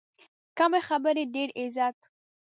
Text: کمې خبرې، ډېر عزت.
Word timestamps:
کمې 0.57 0.81
خبرې، 0.87 1.23
ډېر 1.33 1.49
عزت. 1.59 1.97